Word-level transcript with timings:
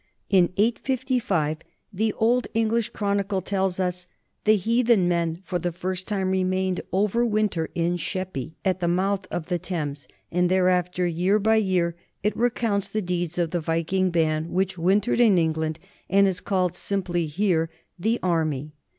In 0.31 0.45
855 0.57 1.59
the 1.93 2.11
Old 2.13 2.47
English 2.55 2.89
Chronicle 2.89 3.39
tells 3.43 3.79
us 3.79 4.07
"the 4.45 4.55
heathen 4.55 5.07
men, 5.07 5.43
for 5.45 5.59
the 5.59 5.71
first 5.71 6.07
time, 6.07 6.31
remained 6.31 6.81
over 6.91 7.23
winter 7.23 7.69
in 7.75 7.97
Sheppey," 7.97 8.55
at 8.65 8.79
the 8.79 8.87
mouth 8.87 9.27
of 9.29 9.45
the 9.45 9.59
Thames, 9.59 10.07
and 10.31 10.49
thereafter, 10.49 11.05
year 11.05 11.37
by 11.37 11.57
year, 11.57 11.95
it 12.23 12.35
recounts 12.35 12.89
the 12.89 13.03
deeds 13.03 13.37
of 13.37 13.51
the 13.51 13.59
Viking 13.59 14.09
band 14.09 14.49
which 14.49 14.75
wintered 14.75 15.19
in 15.19 15.37
England 15.37 15.77
and 16.09 16.27
is 16.27 16.41
called 16.41 16.73
simply 16.73 17.27
here, 17.27 17.69
the 17.99 18.17
army. 18.23 18.73